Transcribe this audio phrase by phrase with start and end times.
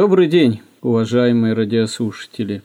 [0.00, 2.62] Добрый день, уважаемые радиослушатели.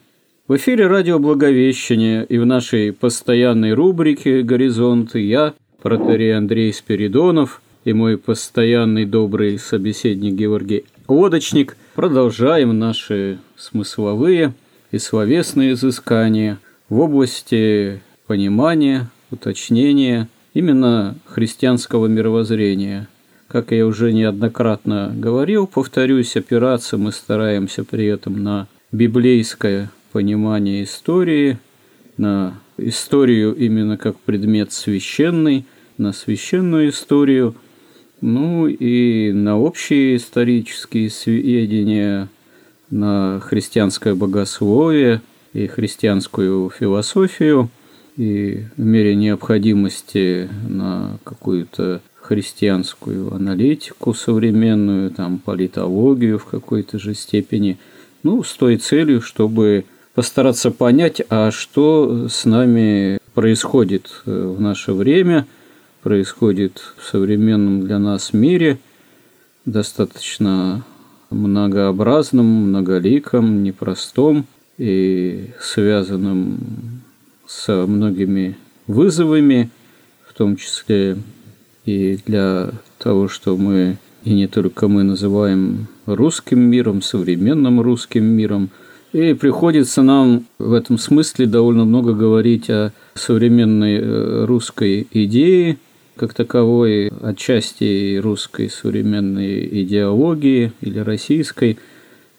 [0.47, 7.91] В эфире радио Благовещение и в нашей постоянной рубрике «Горизонты» я, протерей Андрей Спиридонов и
[7.91, 14.53] мой постоянный добрый собеседник Георгий Лодочник продолжаем наши смысловые
[14.91, 16.57] и словесные изыскания
[16.87, 23.09] в области понимания, уточнения именно христианского мировоззрения–
[23.47, 31.57] как я уже неоднократно говорил, повторюсь, опираться мы стараемся при этом на библейское понимание истории,
[32.17, 35.65] на историю именно как предмет священный,
[35.97, 37.55] на священную историю,
[38.21, 42.29] ну и на общие исторические сведения,
[42.89, 45.21] на христианское богословие
[45.53, 47.69] и христианскую философию,
[48.17, 57.77] и в мере необходимости на какую-то христианскую аналитику современную, там, политологию в какой-то же степени,
[58.23, 64.93] ну, с той целью, чтобы постараться понять, а что с нами происходит э, в наше
[64.93, 65.45] время,
[66.01, 68.79] происходит в современном для нас мире,
[69.65, 70.83] достаточно
[71.29, 74.47] многообразном, многоликом, непростом
[74.79, 76.57] и связанном
[77.45, 79.69] со многими вызовами,
[80.27, 81.17] в том числе
[81.85, 88.69] и для того, что мы и не только мы называем русским миром, современным русским миром.
[89.13, 95.77] И приходится нам в этом смысле довольно много говорить о современной э, русской идее,
[96.15, 101.77] как таковой, отчасти русской современной идеологии или российской.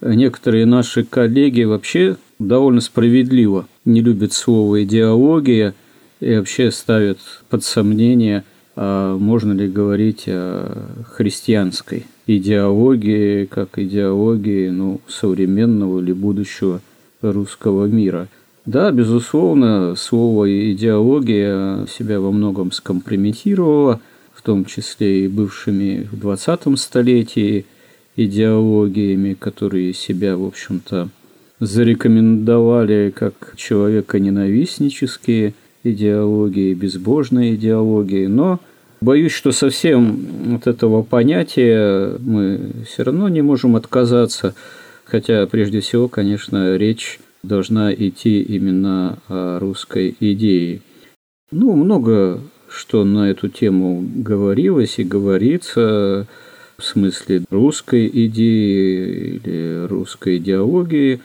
[0.00, 5.72] Некоторые наши коллеги вообще довольно справедливо не любят слово «идеология»
[6.20, 7.18] и вообще ставят
[7.48, 8.42] под сомнение–
[8.76, 16.80] можно ли говорить о христианской идеологии, как идеологии ну, современного или будущего
[17.22, 18.28] русского мира.
[18.66, 24.00] Да, безусловно, слово идеология себя во многом скомпрометировало,
[24.34, 27.64] в том числе и бывшими в 20 столетии
[28.16, 31.08] идеологиями, которые себя, в общем-то,
[31.60, 35.54] зарекомендовали как человеконенавистнические
[35.90, 38.60] идеологии, безбожные идеологии, но
[39.00, 44.54] боюсь, что совсем от этого понятия мы все равно не можем отказаться,
[45.04, 50.80] хотя прежде всего, конечно, речь должна идти именно о русской идее.
[51.52, 56.26] Ну, много что на эту тему говорилось и говорится
[56.76, 61.20] в смысле русской идеи или русской идеологии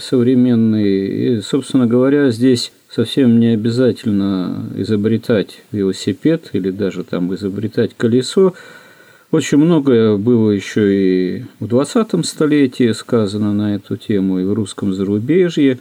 [0.00, 1.36] современной.
[1.36, 8.54] И, собственно говоря, здесь совсем не обязательно изобретать велосипед или даже там изобретать колесо.
[9.30, 14.92] Очень многое было еще и в 20 столетии сказано на эту тему, и в русском
[14.92, 15.78] зарубежье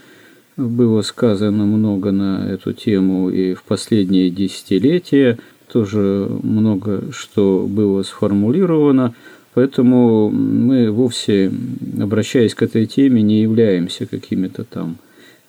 [0.55, 5.37] было сказано много на эту тему, и в последние десятилетия
[5.71, 9.13] тоже много что было сформулировано.
[9.53, 11.51] Поэтому мы вовсе,
[11.99, 14.95] обращаясь к этой теме, не являемся какими-то там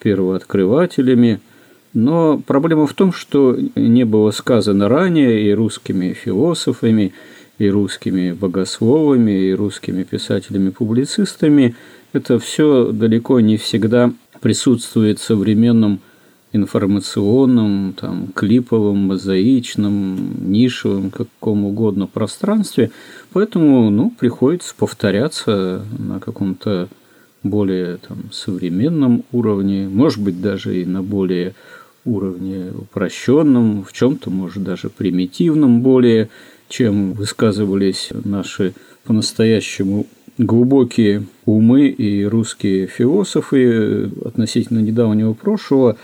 [0.01, 1.41] первооткрывателями–
[1.95, 7.13] но проблема в том, что не было сказано ранее и русскими философами,
[7.59, 11.75] и русскими богословами, и русскими писателями-публицистами.
[12.13, 16.01] Это все далеко не всегда присутствует в современном
[16.53, 22.91] информационном, там, клиповом, мозаичном, нишевом, каком угодно пространстве.
[23.33, 26.89] Поэтому ну, приходится повторяться на каком-то
[27.43, 31.55] более там, современном уровне, может быть, даже и на более
[32.05, 36.29] уровне упрощенном, в чем-то, может, даже примитивном более,
[36.69, 40.07] чем высказывались наши по-настоящему
[40.39, 45.97] глубокие умы и русские философы относительно недавнего прошлого,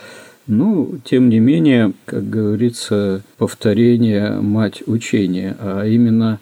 [0.47, 6.41] ну, тем не менее, как говорится, повторение– мать учения, а именно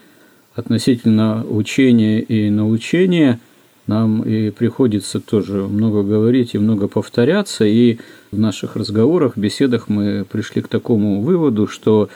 [0.55, 3.41] относительно учения и научения
[3.87, 7.65] нам и приходится тоже много говорить и много повторяться.
[7.65, 7.99] И
[8.33, 12.09] в наших разговорах, беседах мы пришли к такому выводу, что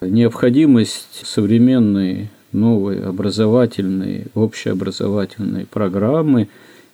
[0.00, 6.48] необходимость современной новой образовательной, общеобразовательной программы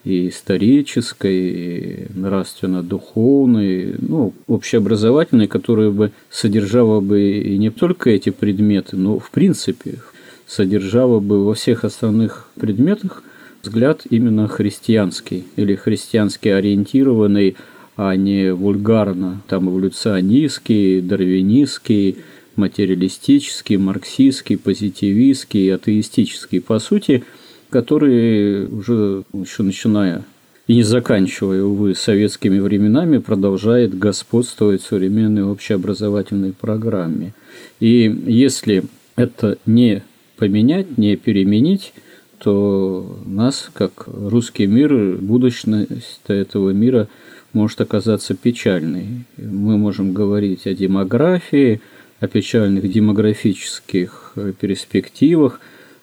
[0.04, 8.96] и исторической, и нравственно-духовной, ну, общеобразовательной, которая бы содержала бы и не только эти предметы,
[8.96, 9.98] но в принципе
[10.46, 13.22] содержала бы во всех основных предметах
[13.66, 17.56] взгляд именно христианский или христиански ориентированный,
[17.96, 22.18] а не вульгарно там эволюционистский, дарвинистский,
[22.56, 27.24] материалистический, марксистский, позитивистский, атеистический, по сути,
[27.70, 30.24] которые уже еще начиная
[30.66, 37.34] и не заканчивая, увы, советскими временами, продолжает господствовать в современной общеобразовательной программе.
[37.78, 38.82] И если
[39.14, 40.02] это не
[40.36, 41.92] поменять, не переменить,
[42.38, 47.08] то нас, как русский мир, будущность этого мира
[47.52, 49.24] может оказаться печальной.
[49.36, 51.80] Мы можем говорить о демографии,
[52.20, 55.60] о печальных демографических перспективах,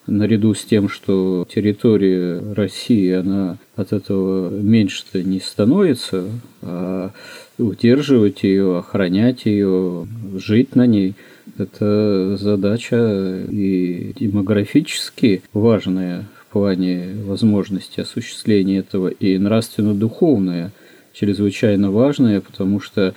[0.07, 6.25] наряду с тем, что территория России, она от этого меньше-то не становится,
[6.61, 7.11] а
[7.57, 10.07] удерживать ее, охранять ее,
[10.37, 11.15] жить на ней–
[11.57, 20.71] это задача и демографически важная в плане возможности осуществления этого, и нравственно-духовная,
[21.13, 23.13] чрезвычайно важная, потому что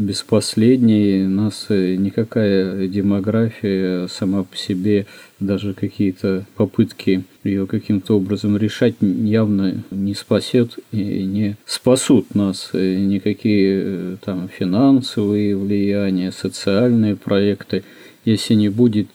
[0.00, 1.24] без последней.
[1.26, 5.06] Нас никакая демография сама по себе,
[5.38, 12.70] даже какие-то попытки ее каким-то образом решать явно не спасет и не спасут нас.
[12.72, 17.84] Никакие там финансовые влияния, социальные проекты,
[18.24, 19.08] если не будет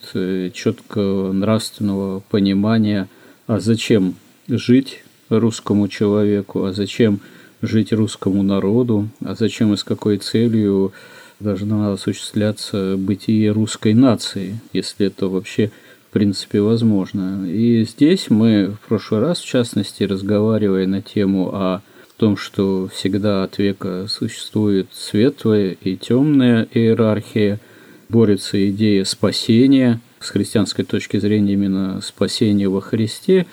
[0.54, 3.08] четкого нравственного понимания,
[3.46, 4.14] а зачем
[4.48, 10.92] жить русскому человеку, а зачем жить русскому народу, а зачем и с какой целью
[11.40, 15.70] должна осуществляться бытие русской нации, если это вообще
[16.08, 17.46] в принципе возможно.
[17.46, 21.82] И здесь мы в прошлый раз, в частности, разговаривая на тему о
[22.16, 27.60] том, что всегда от века существует светлая и темная иерархия,
[28.08, 33.46] борется идея спасения, с христианской точки зрения именно спасения во Христе,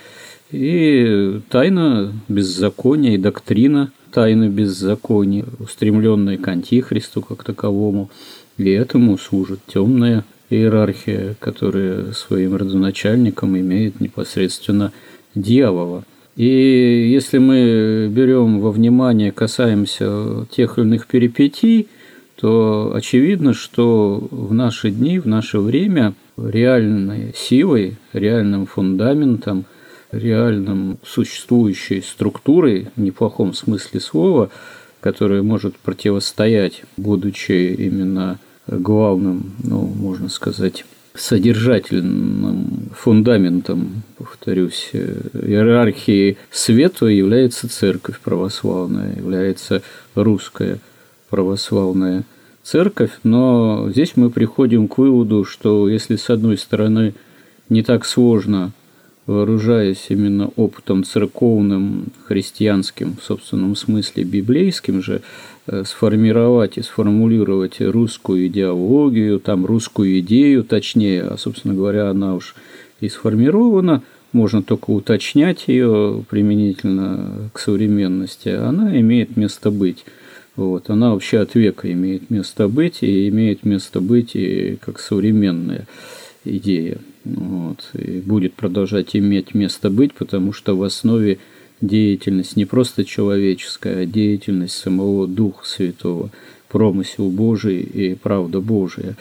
[0.53, 8.09] и тайна беззакония и доктрина тайны беззакония, устремленная к антихристу как таковому.
[8.57, 14.91] И этому служит темная иерархия, которая своим родоначальником имеет непосредственно
[15.33, 16.03] дьявола.
[16.35, 21.87] И если мы берем во внимание, касаемся тех или иных перипетий,
[22.35, 29.65] то очевидно, что в наши дни, в наше время реальной силой, реальным фундаментом
[30.13, 34.49] реальным существующей структурой, в неплохом смысле слова,
[34.99, 47.69] которая может противостоять, будучи именно главным, ну, можно сказать, содержательным фундаментом, повторюсь, иерархии света является
[47.69, 49.83] церковь православная, является
[50.15, 50.79] русская
[51.29, 52.23] православная
[52.63, 53.11] церковь.
[53.23, 57.13] Но здесь мы приходим к выводу, что если с одной стороны
[57.69, 58.71] не так сложно
[59.25, 65.21] вооружаясь именно опытом церковным, христианским, в собственном смысле библейским же,
[65.67, 72.55] э, сформировать и сформулировать русскую идеологию, там русскую идею, точнее, а, собственно говоря, она уж
[72.99, 74.03] и сформирована,
[74.33, 80.05] можно только уточнять ее применительно к современности, она имеет место быть.
[80.55, 85.87] Вот, она вообще от века имеет место быть и имеет место быть и как современная
[86.45, 86.99] идея.
[87.25, 91.39] Вот, и будет продолжать иметь место быть, потому что в основе
[91.79, 96.29] деятельность не просто человеческая, а деятельность самого Духа Святого,
[96.67, 99.15] промысел Божий и правда Божия.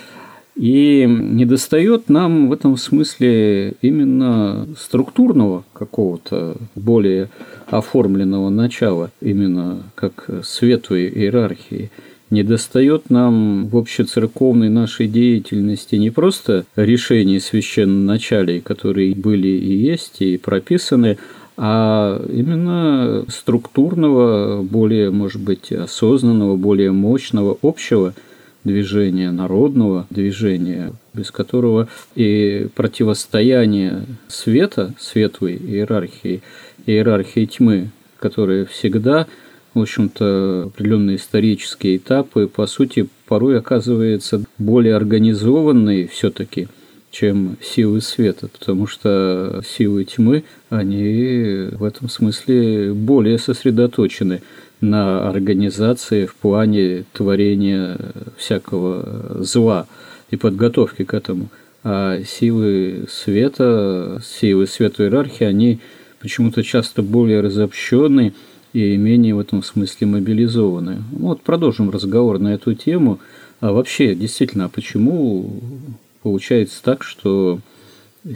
[0.55, 7.31] И недостает нам в этом смысле именно структурного какого-то более
[7.69, 11.91] оформленного начала, именно как светлой иерархии–
[12.33, 20.39] недостает нам в общецерковной нашей деятельности не просто решений священноначалий, которые были и есть, и
[20.39, 21.19] прописаны,
[21.59, 28.15] а именно структурного, более, может быть, осознанного, более мощного общего
[28.65, 36.43] движения, народного движения, без которого и противостояние света, светлой иерархии,
[36.87, 39.27] иерархии тьмы, которая всегда
[39.75, 46.69] в общем-то, определенные исторические этапы, по сути, порой оказывается более организованной все-таки
[47.13, 54.43] чем силы света, потому что силы тьмы, они в этом смысле более сосредоточены
[54.81, 57.99] на организации в плане творения
[58.37, 59.87] всякого зла
[60.31, 61.51] и подготовки к этому.
[61.85, 65.81] А силы света, силы света иерархии, они
[66.19, 68.33] почему-то часто более разобщенные
[68.73, 71.03] и менее в этом смысле мобилизованы.
[71.13, 73.19] Ну, вот продолжим разговор на эту тему.
[73.61, 75.61] А вообще, действительно, а почему
[76.23, 77.61] получается так, что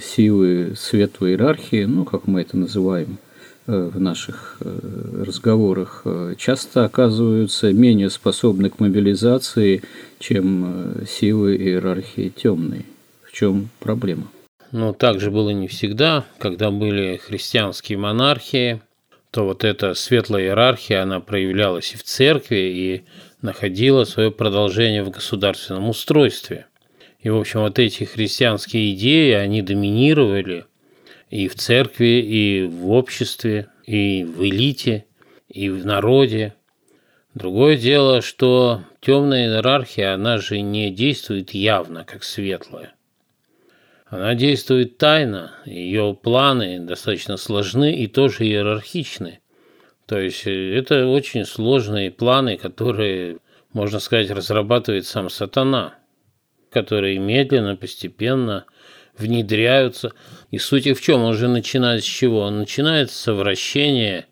[0.03, 3.19] силы светлой иерархии, ну, как мы это называем
[3.67, 9.83] э, в наших э, разговорах, э, часто оказываются менее способны к мобилизации,
[10.19, 12.85] чем силы иерархии темной.
[13.25, 14.29] В чем проблема?
[14.73, 16.25] Ну, так же было не всегда.
[16.39, 18.81] Когда были христианские монархии,
[19.37, 23.05] то вот эта светлая иерархия, она проявлялась и в церкви, и
[23.43, 26.65] находила свое продолжение в государственном устройстве.
[27.21, 30.65] И, в общем, вот эти христианские идеи, они доминировали
[31.29, 35.05] и в церкви, и в обществе, и в элите,
[35.51, 36.55] и в народе.
[37.35, 42.95] Другое дело, что темная иерархия, она же не действует явно, как светлая.
[44.17, 49.41] Она действует тайно, ее планы достаточно сложны и тоже иерархичны.
[50.07, 53.41] То есть э, это очень сложные планы, которые,
[53.75, 55.99] можно сказать, разрабатывает сам сатана,
[56.71, 58.65] которые медленно, постепенно
[59.19, 60.13] внедряются.
[60.51, 61.23] И суть их в чем?
[61.23, 62.41] Он же начинает с чего?
[62.41, 64.29] Он начинает с вращения,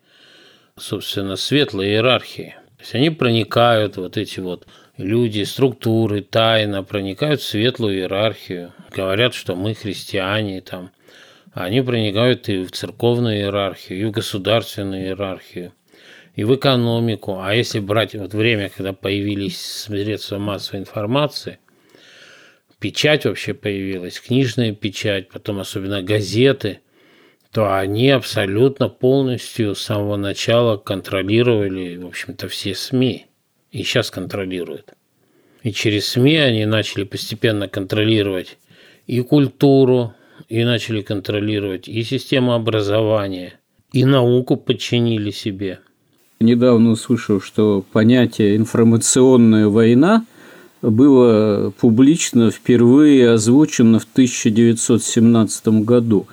[0.79, 2.55] собственно, светлой иерархии.
[2.77, 4.65] То есть они проникают, вот эти вот
[4.97, 10.91] люди, структуры, тайно проникают в светлую иерархию, говорят, что мы христиане, там,
[11.53, 15.73] они проникают и в церковную иерархию, и в государственную иерархию,
[16.35, 17.39] и в экономику.
[17.41, 21.59] А если брать вот время, когда появились средства массовой информации,
[22.79, 26.79] печать вообще появилась, книжная печать, потом особенно газеты,
[27.51, 33.27] то они абсолютно полностью с самого начала контролировали, в общем-то, все СМИ.
[33.75, 34.93] И сейчас контролируют.
[35.61, 38.57] И через СМИ они начали постепенно контролировать
[39.05, 40.13] и культуру,
[40.47, 43.59] и начали контролировать и систему образования,
[43.91, 45.79] и науку подчинили себе.
[46.39, 50.25] Недавно услышал, что понятие «информационная война»
[50.81, 56.27] было публично впервые озвучено в 1917 году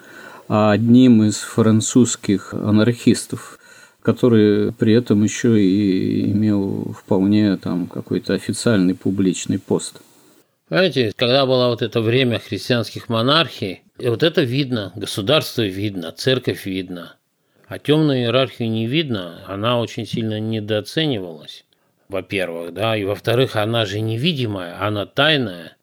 [0.47, 3.59] одним из французских анархистов,
[4.03, 10.01] который при этом еще и имел вполне там какой-то официальный публичный пост.
[10.69, 17.17] Понимаете, когда было вот это время христианских монархий, вот это видно, государство видно, церковь видно,
[17.69, 21.65] а темную иерархию не видно, она очень сильно недооценивалась,
[22.09, 25.77] во-первых, да, и во-вторых, она же невидимая, она тайная,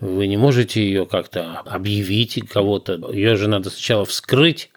[0.00, 4.70] вы не можете ее как-то объявить кого-то, ее же надо сначала вскрыть,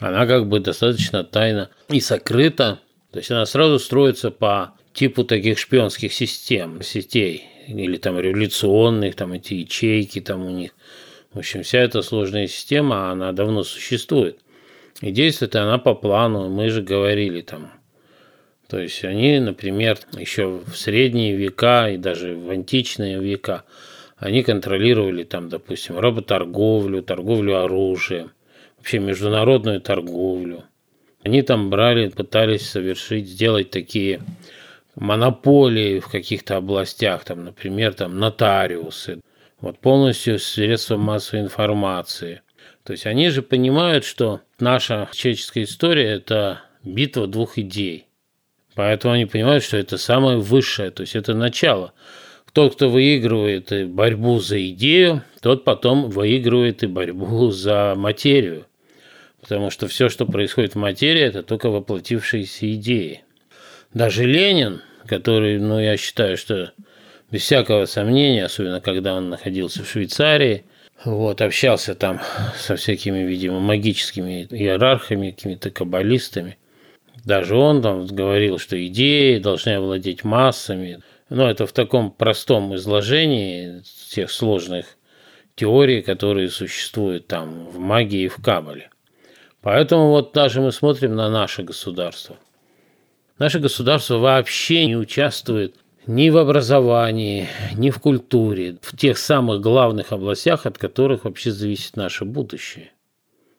[0.00, 2.80] она как бы достаточно тайна и сокрыта,
[3.12, 9.32] то есть она сразу строится по типу таких шпионских систем, сетей, или там революционных, там
[9.32, 10.72] эти ячейки там у них.
[11.32, 14.38] В общем, вся эта сложная система, она давно существует.
[15.00, 17.72] И действует она по плану, мы же говорили там.
[18.68, 23.64] То есть они, например, еще в средние века и даже в античные века,
[24.16, 28.30] они контролировали там, допустим, работорговлю, торговлю оружием,
[28.84, 30.64] вообще международную торговлю.
[31.22, 34.20] Они там брали, пытались совершить, сделать такие
[34.94, 39.22] монополии в каких-то областях, там, например, там, нотариусы,
[39.58, 42.42] вот полностью средства массовой информации.
[42.82, 48.04] То есть они же понимают, что наша человеческая история– это битва двух идей.
[48.74, 51.94] Поэтому они понимают, что это самое высшее, то есть это начало.
[52.52, 58.66] Тот, кто выигрывает борьбу за идею, тот потом выигрывает и борьбу за материю.
[59.44, 63.24] Потому что все, что происходит в материи, это только воплотившиеся идеи.
[63.92, 66.72] Даже Ленин, который, ну, я считаю, что
[67.30, 70.64] без всякого сомнения, особенно когда он находился в Швейцарии,
[71.04, 72.22] вот, общался там
[72.56, 76.56] со всякими, видимо, магическими иерархами, какими-то каббалистами.
[77.26, 81.00] Даже он там говорил, что идеи должны овладеть массами.
[81.28, 84.96] Но это в таком простом изложении тех сложных
[85.54, 88.88] теорий, которые существуют там в магии и в Кабале.
[89.64, 92.36] Поэтому вот даже мы смотрим на наше государство.
[93.38, 100.12] Наше государство вообще не участвует ни в образовании, ни в культуре, в тех самых главных
[100.12, 102.92] областях, от которых вообще зависит наше будущее.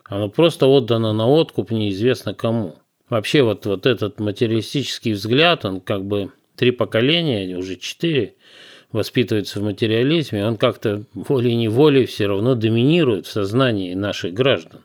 [0.03, 2.75] Оно просто отдано на откуп неизвестно кому.
[3.09, 8.35] Вообще вот, вот этот материалистический взгляд, он как бы три поколения, уже четыре,
[8.91, 14.81] воспитывается в материализме, он как-то волей-неволей все равно доминирует в сознании наших граждан.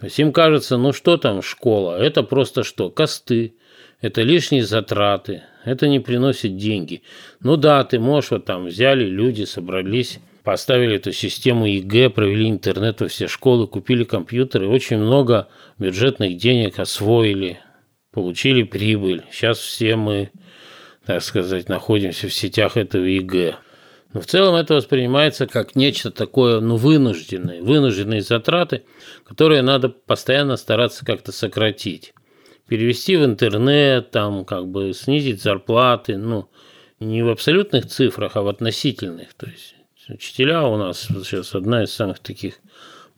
[0.00, 3.54] То есть им кажется, ну что там школа, это просто что, cost ы,
[4.00, 7.02] это лишние затраты, это не приносит деньги.
[7.40, 13.00] Ну да, ты можешь, вот там взяли люди, собрались, поставили эту систему ЕГЭ, провели интернет
[13.02, 17.60] во все школы, купили компьютеры, очень много бюджетных денег освоили,
[18.10, 19.22] получили прибыль.
[19.30, 20.30] Сейчас все мы
[21.10, 23.56] так сказать, находимся в сетях этого ЕГЭ.
[24.12, 28.82] Но в целом это воспринимается как нечто такое, ну, вынужденное, вынужденные затраты,
[29.24, 32.12] которые надо постоянно стараться как-то сократить.
[32.66, 36.48] Перевести в интернет, там, как бы снизить зарплаты, ну,
[36.98, 39.32] не в абсолютных цифрах, а в относительных.
[39.34, 39.74] То есть
[40.08, 42.54] учителя у нас сейчас одна из самых таких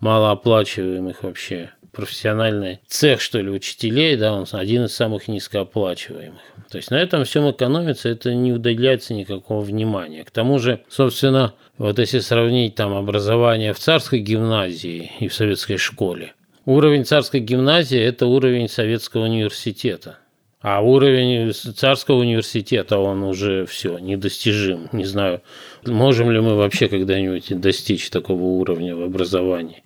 [0.00, 6.40] малооплачиваемых вообще профессиональный цех, что ли, учителей, да, он один из самых низкооплачиваемых.
[6.72, 10.24] То есть на этом всем экономится, это не уделяется никакого внимания.
[10.24, 15.76] К тому же, собственно, вот если сравнить там образование в царской гимназии и в советской
[15.76, 16.32] школе,
[16.64, 20.16] уровень царской гимназии– это уровень советского университета.
[20.62, 24.88] А уровень царского университета, он уже все, недостижим.
[24.92, 25.42] Не знаю,
[25.84, 29.82] можем ли мы вообще когда-нибудь достичь такого уровня в образовании.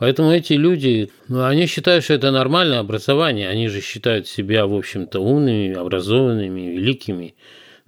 [0.00, 3.50] Поэтому эти люди, ну, они считают, что это нормальное образование.
[3.50, 7.34] Они же считают себя, в общем-то, умными, образованными, великими,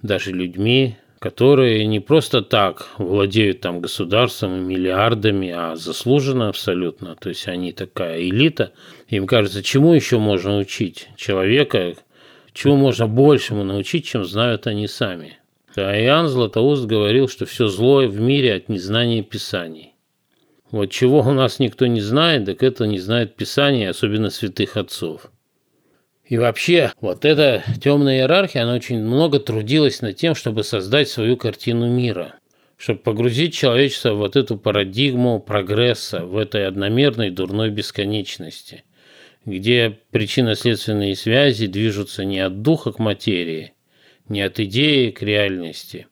[0.03, 7.15] даже людьми, которые не просто так владеют там государством и миллиардами, а заслуженно абсолютно.
[7.15, 8.73] То есть они такая элита.
[9.07, 11.95] Им кажется, чему еще можно учить человека,
[12.53, 15.39] чего можно большему научить, чем знают они сами.
[15.75, 19.92] А Иоанн Златоуст говорил, что все злое в мире от незнания Писаний.
[20.73, 25.31] Вот чего у нас никто не знает, так это не знает Писания, особенно святых отцов.
[26.25, 31.37] И вообще, вот эта темная иерархия, она очень много трудилась над тем, чтобы создать свою
[31.37, 32.39] картину мира,
[32.75, 38.83] чтобы погрузить человечество в вот эту парадигму прогресса, в этой одномерной дурной бесконечности,
[39.45, 43.73] где причинно-следственные связи движутся не от духа к материи,
[44.27, 46.07] не от идеи к реальности,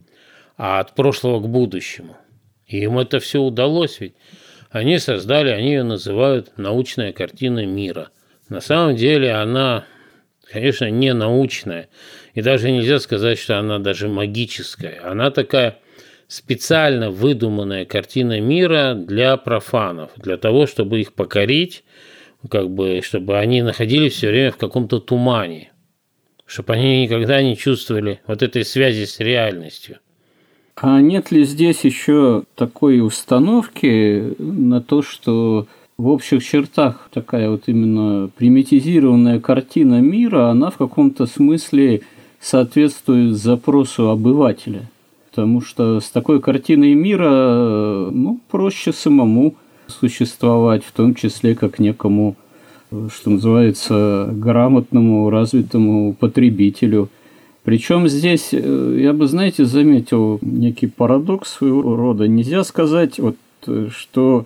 [0.56, 2.16] а от прошлого к будущему.
[2.68, 4.14] И им это все удалось, ведь
[4.72, 8.10] они создали, они ее называют научная картина мира.
[8.48, 9.86] На самом деле она,
[10.50, 11.90] конечно, не научная.
[12.34, 15.02] И даже нельзя сказать, что она даже магическая.
[15.04, 15.80] Она такая
[16.28, 21.84] специально выдуманная картина мира для профанов, для того, чтобы их покорить,
[22.50, 25.74] как бы, чтобы они находились все время в каком-то тумане,
[26.46, 30.00] чтобы они никогда не чувствовали вот этой связи с реальностью–
[30.76, 37.64] а нет ли здесь еще такой установки на то, что в общих чертах такая вот
[37.68, 42.02] именно примитизированная картина мира, она в каком-то смысле
[42.40, 44.90] соответствует запросу обывателя?
[45.30, 49.56] Потому что с такой картиной мира ну, проще самому
[49.88, 52.36] существовать, в том числе как некому,
[52.90, 57.10] что называется, грамотному, развитому потребителю–
[57.64, 62.28] причем здесь, э, я бы, знаете, заметил некий парадокс своего рода.
[62.28, 63.36] Нельзя сказать, вот,
[63.68, 64.46] э, что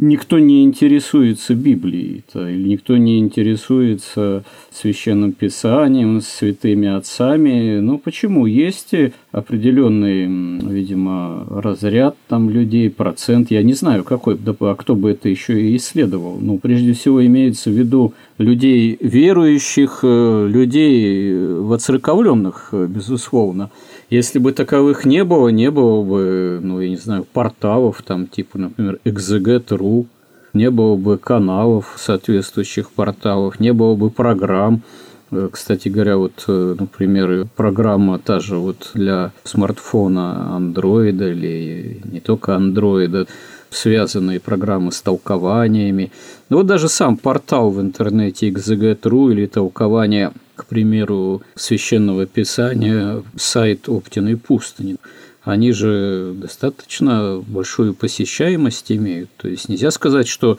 [0.00, 7.78] никто не интересуется Библией, -то, или никто не интересуется священным писанием, святыми отцами.
[7.80, 8.46] Ну почему?
[8.46, 8.94] Есть
[9.30, 10.26] определенный,
[10.72, 15.76] видимо, разряд там людей, процент, я не знаю какой, а кто бы это еще и
[15.76, 16.38] исследовал.
[16.40, 23.70] Ну, прежде всего имеется в виду людей верующих, э, людей воцерковленных, безусловно.
[24.10, 28.58] Если бы таковых не было, не было бы, ну, я не знаю, порталов, там, типа,
[28.58, 30.06] например, exeget.ru,
[30.52, 34.82] не было бы каналов соответствующих порталов, не было бы программ.
[35.30, 42.18] Э, кстати говоря, вот, э, например, программа та же вот для смартфона андроида или не
[42.18, 43.28] только андроида,
[43.70, 46.10] связанные программы с толкованиями.
[46.48, 53.88] Ну вот даже сам портал в интернете exeget.ru или толкование к примеру, священного писания сайт
[53.88, 54.96] Оптиной пустыни.
[55.42, 59.30] Они же достаточно большую посещаемость имеют.
[59.36, 60.58] То есть нельзя сказать, что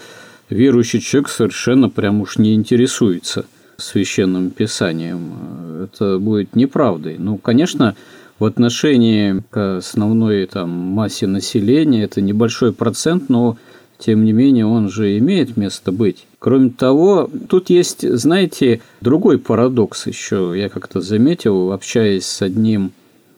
[0.50, 3.46] верующий человек совершенно прям уж не интересуется
[3.78, 5.84] священным писанием.
[5.84, 7.18] Это будет неправдой.
[7.18, 7.96] Ну, конечно,
[8.40, 13.58] в отношении к основной там, массе населения это небольшой процент, но
[14.00, 16.26] тем не менее он же имеет место быть.
[16.42, 20.54] Кроме того, тут есть, знаете, другой парадокс еще.
[20.56, 22.94] Я как-то заметил, общаясь с одним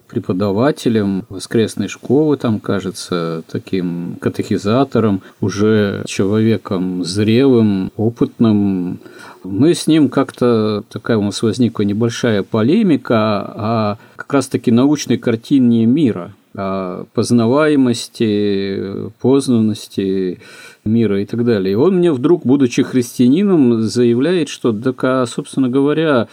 [0.08, 9.02] преподавателем воскресной школы, там, кажется, таким катехизатором, уже человеком зрелым, опытным.
[9.44, 15.86] Мы с ним как-то, такая у нас возникла небольшая полемика о как раз-таки научной картине
[15.86, 20.40] мира– о познаваемости, познанности
[20.86, 21.74] мира и так далее.
[21.74, 26.28] И он мне вдруг, будучи христианином, заявляет, что, так, собственно говоря,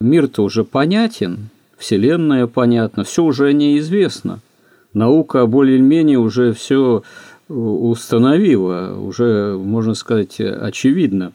[0.00, 4.40] мир-то уже понятен, Вселенная понятна, все уже неизвестно.
[4.94, 7.02] Наука более-менее уже все
[7.48, 11.32] установила, уже, можно сказать, очевидно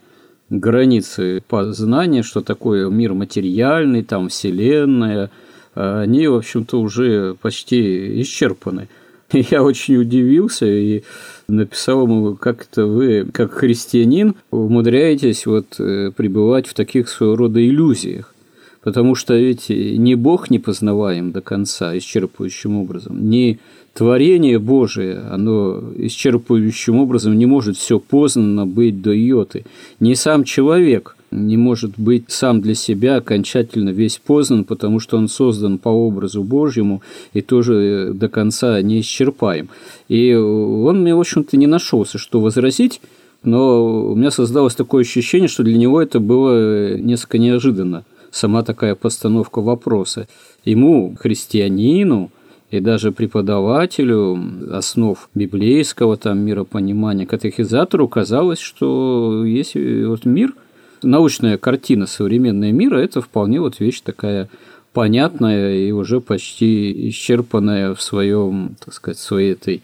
[0.50, 5.32] границы познания, что такое мир материальный, там Вселенная,
[5.74, 8.88] они, в общем-то, уже почти исчерпаны.
[9.32, 11.04] Я очень удивился и
[11.48, 17.66] написал ему, как это вы, как христианин, умудряетесь вот э, пребывать в таких своего рода
[17.66, 18.34] иллюзиях.
[18.82, 23.60] Потому что ведь ни Бог не познаваем до конца исчерпывающим образом, ни
[23.94, 29.66] творение Божие, оно исчерпывающим образом не может все познано быть до йоты.
[30.02, 35.28] Ни сам человек не может быть сам для себя окончательно весь познан, потому что он
[35.28, 37.02] создан по образу Божьему
[37.34, 39.70] и тоже до конца не исчерпаем.
[40.08, 43.02] И он мне, в общем-то, не нашелся, что возразить,
[43.44, 48.96] но у меня создалось такое ощущение, что для него это было несколько неожиданно сама такая
[48.96, 50.28] постановка вопроса.
[50.66, 52.32] Ему, христианину,
[52.72, 54.40] и даже преподавателю
[54.72, 60.56] основ библейского там миропонимания, катехизатору казалось, что есть вот мир,
[61.04, 64.50] научная картина современного мира– это вполне вот вещь такая
[64.94, 69.82] понятная и уже почти исчерпанная в своем, так сказать, своей этой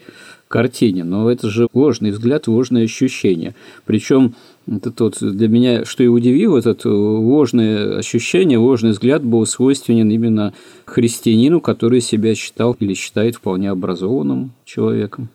[0.48, 1.04] картине.
[1.04, 3.54] Но это же ложный взгляд, ложное ощущение.
[3.86, 4.34] Причем
[4.66, 10.52] это тот для меня, что и удивило, этот ложное ощущение, ложный взгляд был свойственен именно
[10.84, 15.28] христианину, который себя считал или считает вполне образованным человеком.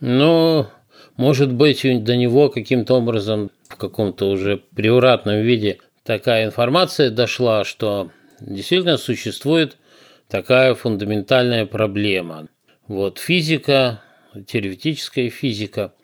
[0.00, 0.66] Ну,
[1.16, 8.10] может быть, до него каким-то образом в каком-то уже превратном виде такая информация дошла, что
[8.40, 9.76] действительно существует
[10.28, 12.48] такая фундаментальная проблема.
[12.88, 14.02] Вот физика,
[14.46, 15.94] теоретическая физика,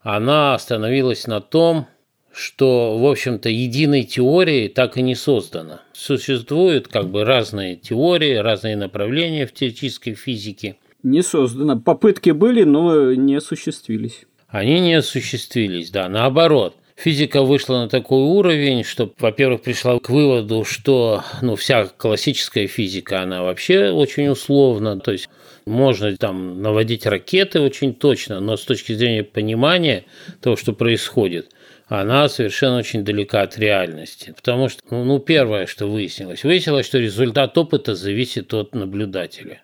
[0.00, 1.86] она остановилась на том,
[2.32, 5.80] что, в общем-то, единой теории так и не создано.
[5.92, 10.76] Существуют как бы разные теории, разные направления в теоретической физике.
[11.02, 11.80] Не создано.
[11.80, 14.24] Попытки были, но не осуществились.
[14.48, 16.74] Они не осуществились, да, наоборот.
[16.96, 23.22] Физика вышла на такой уровень, что, во-первых, пришла к выводу, что ну, вся классическая физика,
[23.22, 24.98] она вообще очень условна.
[24.98, 25.28] То есть
[25.64, 30.06] можно там наводить ракеты очень точно, но с точки зрения понимания
[30.40, 31.52] того, что происходит,
[31.86, 34.34] она совершенно очень далека от реальности.
[34.34, 39.62] Потому что, ну, ну, первое, что выяснилось, выяснилось, что результат опыта зависит от наблюдателя.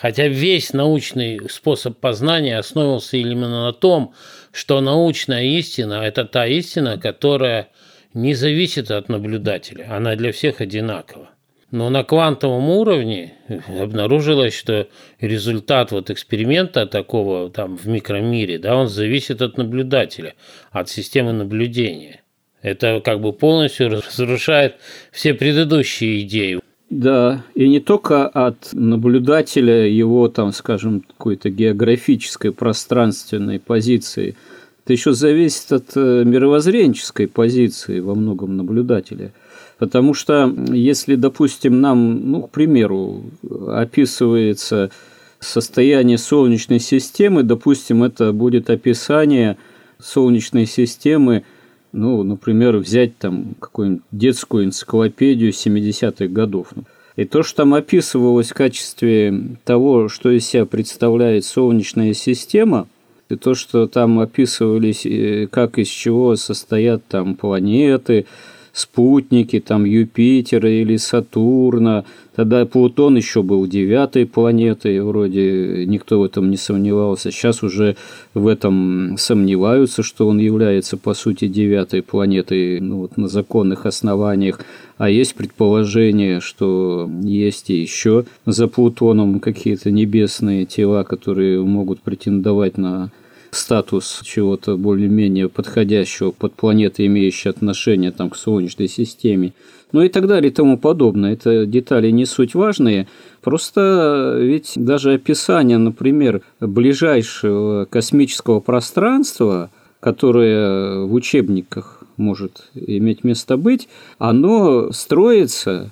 [0.00, 4.14] Хотя весь научный способ познания основывался именно на том,
[4.50, 7.68] что научная истина– это та истина, которая
[8.14, 11.28] не зависит от наблюдателя, она для всех одинакова.
[11.70, 13.34] Но на квантовом уровне
[13.68, 14.88] обнаружилось, что
[15.20, 20.34] результат вот эксперимента такого там в микромире, да, он зависит от наблюдателя,
[20.70, 22.22] от системы наблюдения.
[22.62, 24.76] Это как бы полностью разрушает
[25.12, 26.60] все предыдущие идеи.
[26.90, 34.36] Да, и не только от наблюдателя его, там, скажем, какой-то географической пространственной позиции.
[34.84, 39.32] Это еще зависит от э, мировоззренческой позиции во многом наблюдателя–
[39.80, 43.24] Потому что если, допустим, нам, ну, к примеру,
[43.66, 44.90] описывается
[45.38, 49.56] состояние Солнечной системы, допустим, это будет описание
[49.98, 51.44] Солнечной системы,
[51.92, 56.72] ну, например, взять там какую-нибудь детскую энциклопедию 70-х годов.
[57.16, 62.88] И то, что там описывалось в качестве того, что из себя представляет Солнечная система,
[63.28, 68.26] и то, что там описывались, э, как из чего состоят там планеты,
[68.72, 72.04] спутники, там Юпитера или Сатурна.
[72.34, 77.30] Тогда Плутон еще был девятой планетой, вроде никто в этом не сомневался.
[77.30, 77.96] Сейчас уже
[78.34, 84.60] в этом сомневаются, что он является, по сути, девятой планетой ну, вот, на законных основаниях.
[84.96, 92.78] А есть предположение, что есть и еще за Плутоном какие-то небесные тела, которые могут претендовать
[92.78, 93.10] на
[93.50, 99.52] статус чего-то более-менее подходящего под планеты, имеющие отношение там, к Солнечной системе,
[99.92, 101.32] ну и так далее и тому подобное.
[101.32, 103.08] Это детали не суть важные,
[103.42, 113.88] просто ведь даже описание, например, ближайшего космического пространства, которое в учебниках может иметь место быть,
[114.18, 115.90] оно строится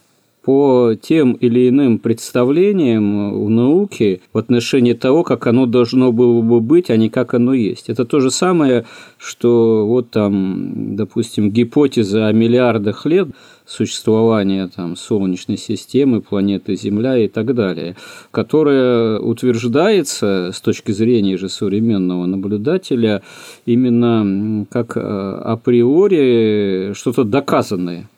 [0.49, 6.61] по тем или иным представлениям в науке в отношении того, как оно должно было бы
[6.61, 7.91] быть, а не как оно есть.
[7.91, 8.87] Это то же самое,
[9.19, 13.29] что вот там, допустим, гипотеза о миллиардах лет
[13.67, 17.97] существования там, Солнечной системы, планеты Земля и так далее,
[18.31, 23.21] которая утверждается с точки зрения же современного наблюдателя
[23.67, 28.09] именно как э, априори что-то доказанное.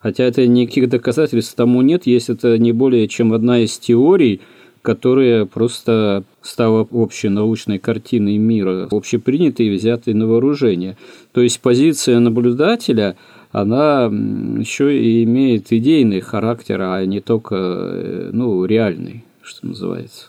[0.00, 4.40] Хотя это никаких доказательств тому нет, есть это не более чем одна из теорий,
[4.80, 10.96] которая просто стала общей научной картиной мира, общепринятой и взятой на вооружение.
[11.32, 13.16] То есть позиция наблюдателя,
[13.52, 20.28] она еще и имеет идейный характер, а не только э, ну, реальный, что называется.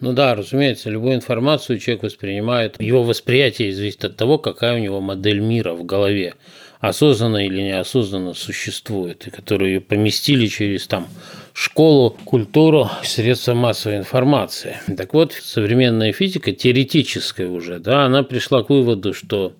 [0.00, 5.00] Ну да, разумеется, любую информацию человек воспринимает, его восприятие зависит от того, какая у него
[5.00, 6.34] модель мира в голове
[6.80, 11.08] осознанно или неосознанно существует, и которую поместили через там
[11.52, 14.78] школу, культуру, средства массовой информации.
[14.96, 19.52] Так вот, современная физика, теоретическая уже, да, она пришла к выводу, что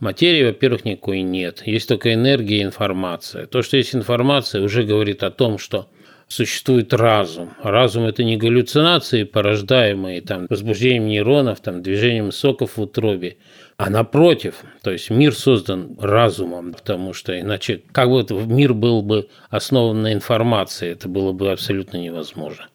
[0.00, 1.62] материи, во-первых, никакой нет.
[1.66, 3.46] Есть только энергия и информация.
[3.46, 5.88] То, что есть информация, уже говорит о том, что
[6.26, 7.50] существует разум.
[7.62, 13.36] Разум– это не галлюцинации, порождаемые там, возбуждением нейронов, там, движением соков в утробе,
[13.76, 19.28] а напротив, то есть мир создан разумом, потому что иначе как бы мир был бы
[19.50, 22.68] основан на информации, это было бы абсолютно невозможно.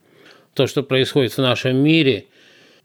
[0.53, 2.25] То, что происходит в нашем мире,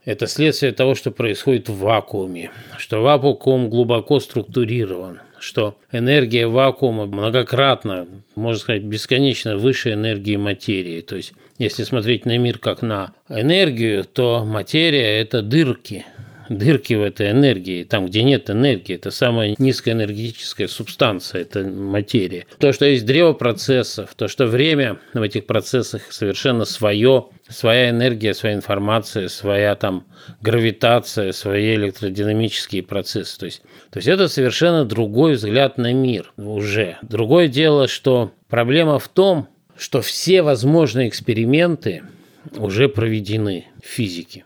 [0.05, 8.07] это следствие того, что происходит в вакууме, что вакуум глубоко структурирован, что энергия вакуума многократно,
[8.35, 11.01] можно сказать, бесконечно выше энергии материи.
[11.01, 16.05] То есть, если смотреть на мир как на энергию, то материя– это дырки,
[16.57, 22.45] дырки в этой энергии, там, где нет энергии, это самая низкоэнергетическая субстанция, это материя.
[22.59, 28.33] То, что есть древо процессов, то, что время в этих процессах совершенно свое, своя энергия,
[28.33, 30.05] своя информация, своя там
[30.41, 33.37] гравитация, свои электродинамические процессы.
[33.37, 36.97] То есть, то есть это совершенно другой взгляд на мир уже.
[37.01, 42.03] Другое дело, что проблема в том, что все возможные эксперименты
[42.57, 44.45] уже проведены в физике.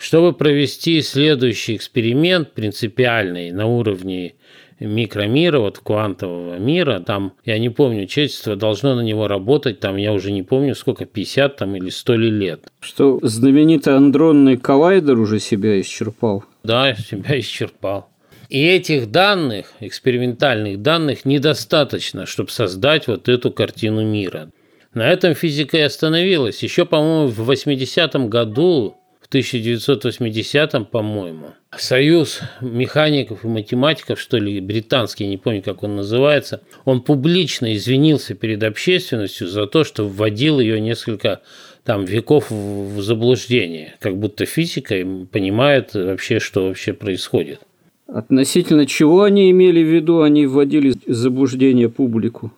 [0.00, 4.32] Чтобы провести следующий эксперимент принципиальный на уровне
[4.80, 10.14] микромира, вот квантового мира, там, я не помню, человечество должно на него работать, там, я
[10.14, 12.72] уже не помню, сколько, 50 там или 100 ли лет.
[12.80, 16.44] Что знаменитый андронный коллайдер уже себя исчерпал.
[16.64, 18.08] Да, себя исчерпал.
[18.48, 24.50] И этих данных, экспериментальных данных, недостаточно, чтобы создать вот эту картину мира.
[24.94, 26.62] На этом физика и остановилась.
[26.62, 28.96] Еще, по-моему, в 80-м году
[29.30, 37.00] 1980-м, по-моему, Союз механиков и математиков, что ли, британский, не помню, как он называется, он
[37.00, 41.42] публично извинился перед общественностью за то, что вводил ее несколько
[41.84, 44.96] там веков в заблуждение, как будто физика
[45.30, 47.60] понимает вообще, что вообще происходит.
[48.08, 52.52] Относительно чего они имели в виду, они вводили в заблуждение публику?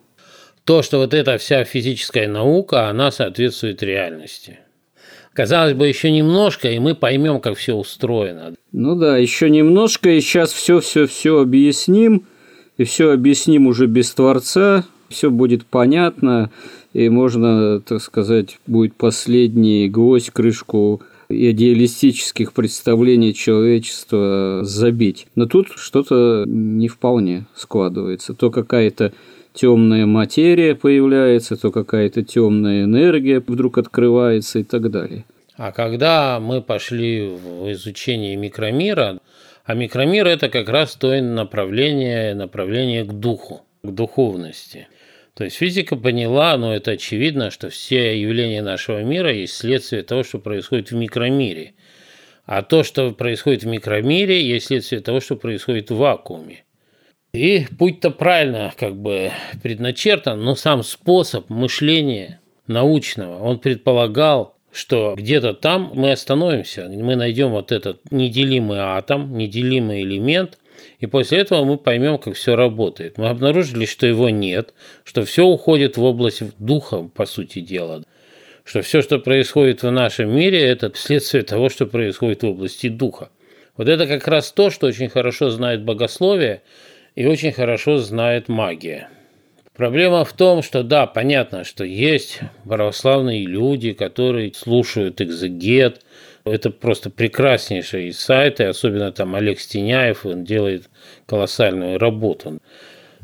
[0.65, 4.61] То, что вот эта вся физическая наука, она соответствует реальности.
[5.35, 8.55] Казалось бы, еще немножко, и мы поймем, как все устроено.
[8.73, 12.27] Ну да, еще немножко, и сейчас все-все-все объясним,
[12.77, 16.51] и все объясним уже без Творца, все будет понятно,
[16.93, 25.27] и можно, так сказать, будет последний гвоздь, крышку идеалистических представлений человечества забить.
[25.35, 28.35] Но тут что-то не вполне складывается.
[28.35, 29.15] То какая-то
[29.53, 35.25] темная материя появляется, то какая-то темная энергия вдруг открывается и так далее.
[35.57, 39.21] А когда мы пошли в изучение микромира,
[39.65, 44.89] а микромир– это как раз то направление, направление к духу, к духовности.
[45.35, 50.25] То есть физика поняла, но это очевидно, что все явления нашего мира есть следствие того,
[50.25, 51.75] что происходит в микромире.
[52.45, 56.65] А то, что происходит в микромире, есть следствие того, что происходит в вакууме.
[57.35, 59.31] И путь-то правильно как бы
[59.63, 67.53] предначертан, но сам способ мышления научного, он предполагал, что где-то там мы остановимся, мы найдем
[67.53, 70.59] вот этот неделимый атом, неделимый элемент,
[71.01, 73.17] и после этого мы поймем, как все работает.
[73.17, 78.05] Мы обнаружили, что его нет, что все уходит в область духа, по сути дела.
[78.63, 83.31] Что все, что происходит в нашем мире, это следствие того, что происходит в области духа.
[83.79, 86.61] Вот это как раз то, что очень хорошо знает богословие–
[87.15, 89.09] и очень хорошо знает магия.
[89.75, 96.03] Проблема в том, что да, понятно, что есть православные люди, которые слушают экзегет.
[96.45, 100.91] Это просто прекраснейшие сайты, особенно там Олег Стеняев, он делает
[101.27, 102.59] колоссальную работу.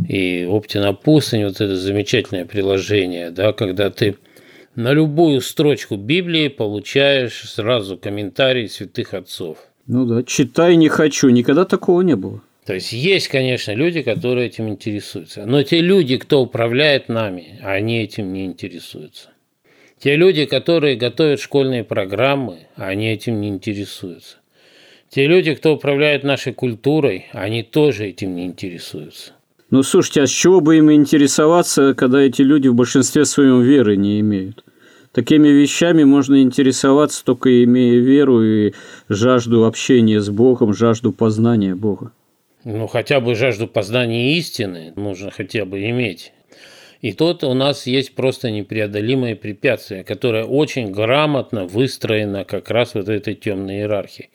[0.08, 4.16] И Оптина пустынь, вот это замечательное приложение, да, когда ты
[4.74, 9.58] на любую строчку Библии получаешь сразу комментарий святых отцов.
[9.86, 12.42] Ну да, читай не хочу, никогда такого не было.
[12.68, 15.46] То есть есть, конечно, люди, которые этим интересуются.
[15.46, 19.30] Но те люди, кто управляет нами, они этим не интересуются.
[19.98, 24.36] Те люди, которые готовят школьные программы, они этим не интересуются.
[25.08, 29.32] Те люди, кто управляет нашей культурой, они тоже этим не интересуются.
[29.70, 33.96] Ну, слушайте, а с чего бы им интересоваться, когда эти люди в большинстве своем веры
[33.96, 34.62] не имеют?
[35.12, 38.74] Такими вещами можно интересоваться только имея веру и
[39.08, 42.12] жажду общения с Богом, жажду познания Бога.
[42.64, 46.32] Ну, хотя бы жажду познания истины нужно хотя бы иметь.
[47.00, 53.08] И тут у нас есть просто непреодолимое препятствие, которое очень грамотно выстроено как раз вот
[53.08, 54.30] этой темной иерархией.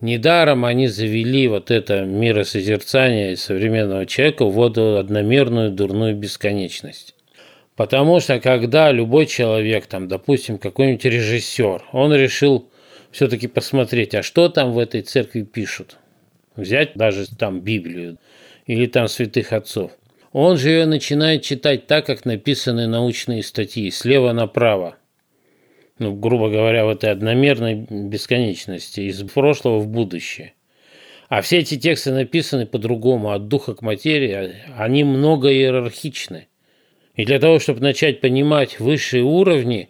[0.00, 7.14] Недаром они завели вот это миросозерцание современного человека в воду одномерную дурную бесконечность.
[7.74, 12.70] Потому что когда любой человек, там, допустим, какой-нибудь режиссер, он решил
[13.10, 15.96] все-таки посмотреть, а что там в этой церкви пишут,
[16.56, 18.18] взять даже там Библию
[18.66, 19.92] или там святых отцов.
[20.32, 24.96] Он же ее начинает читать так, как написаны научные статьи, слева направо.
[25.98, 30.52] Ну, грубо говоря, в этой одномерной бесконечности, из прошлого в будущее.
[31.28, 36.48] А все эти тексты написаны по-другому, от духа к материи, они много иерархичны.
[37.14, 39.88] И для того, чтобы начать понимать высшие уровни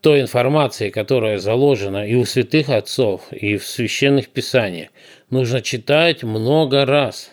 [0.00, 4.88] той информации, которая заложена и у святых отцов, и в священных писаниях,
[5.30, 7.32] нужно читать много раз.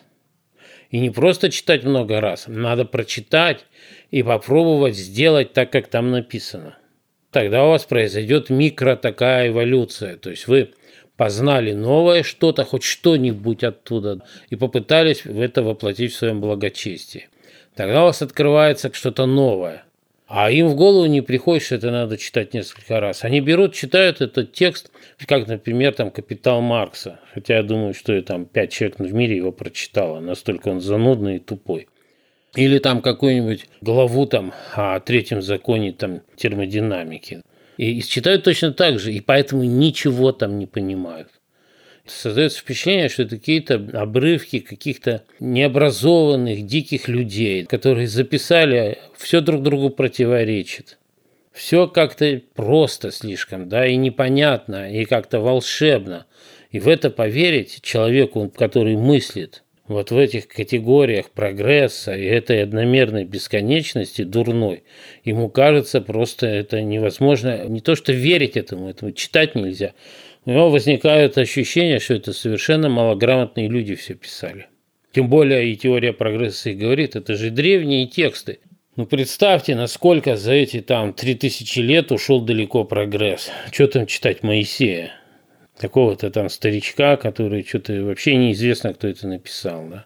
[0.89, 3.65] И не просто читать много раз, надо прочитать
[4.11, 6.77] и попробовать сделать так, как там написано.
[7.31, 10.15] Тогда у вас произойдет микро такая эволюция.
[10.15, 10.71] То есть вы
[11.17, 17.27] познали новое что-то, хоть что-нибудь оттуда, и попытались в это воплотить в своем благочестии.
[17.75, 19.83] Тогда у вас открывается что-то новое.
[20.27, 23.23] А им в голову не приходит, что это надо читать несколько раз.
[23.23, 24.91] Они берут, читают этот текст,
[25.25, 27.21] как, например, там «Капитал Маркса».
[27.33, 30.19] Хотя я думаю, что там пять человек в мире его прочитало.
[30.19, 31.87] Настолько он занудный и тупой.
[32.55, 37.41] Или там какую-нибудь главу там о третьем законе там термодинамики.
[37.77, 41.29] И читают точно так же, и поэтому ничего там не понимают.
[42.09, 49.89] Создается впечатление, что это какие-то обрывки каких-то необразованных, диких людей, которые записали, все друг другу
[49.89, 50.97] противоречит.
[51.51, 56.27] Все как-то просто слишком, да, и непонятно, и как-то волшебно.
[56.71, 63.23] И в это поверить человеку, который мыслит вот в этих категориях прогресса и этой одномерной
[63.23, 64.83] бесконечности дурной,
[65.23, 69.93] ему кажется просто это невозможно, не то что верить этому, этому читать нельзя,
[70.47, 74.67] у него возникает ощущение, что это совершенно малограмотные люди все писали.
[75.11, 78.59] Тем более и теория прогресса и говорит, это же древние тексты.
[78.95, 83.51] Ну, представьте, насколько за эти там 3000 лет ушел далеко прогресс.
[83.73, 85.11] Что там читать Моисея?
[85.77, 90.05] Какого-то там старичка, который что-то вообще неизвестно, кто это написал, да?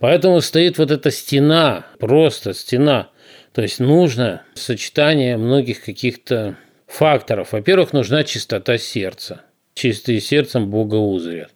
[0.00, 3.10] Поэтому стоит вот эта стена, просто стена.
[3.52, 6.56] То есть нужно сочетание многих каких-то
[6.88, 7.52] факторов.
[7.52, 9.45] Во-первых, нужна чистота сердца
[9.76, 11.52] чистые сердцем Бога узрят.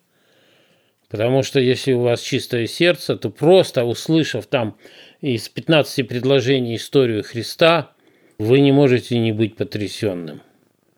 [1.09, 4.77] Потому что если у вас чистое сердце, то просто услышав там
[5.21, 7.91] из 15 предложений историю Христа,
[8.39, 10.43] вы не можете не быть потрясенным.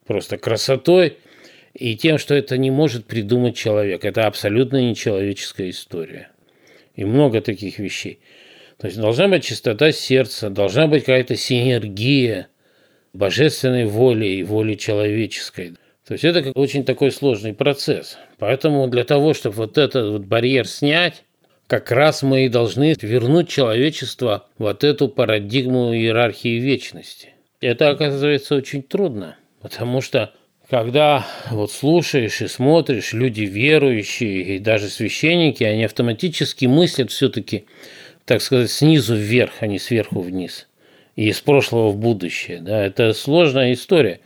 [0.07, 1.17] Просто красотой
[1.73, 4.05] и тем, что это не может придумать человек.
[4.05, 6.29] Это абсолютно нечеловеческая история.
[6.95, 8.19] И много таких вещей.
[8.77, 12.49] То есть должна быть чистота сердца, должна быть какая-то синергия
[13.15, 15.75] божественной воли и воли человеческой.
[16.07, 18.19] То есть это очень такой сложный процесс.
[18.39, 21.23] Поэтому для того, чтобы вот этот вот барьер снять,
[21.69, 27.31] как раз мы и должны вернуть человечество вот эту парадигму иерархии вечности.
[27.61, 30.33] Это оказывается очень трудно, потому что
[30.69, 37.67] когда вот слушаешь и смотришь, люди верующие и даже священники, они автоматически мыслят все-таки,
[38.25, 40.67] так сказать, снизу вверх, а не сверху вниз.
[41.15, 42.61] И из прошлого в будущее.
[42.61, 44.21] Да, это сложная история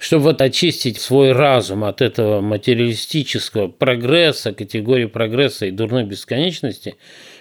[0.00, 6.96] чтобы вот очистить свой разум от этого материалистического прогресса, категории прогресса и дурной бесконечности,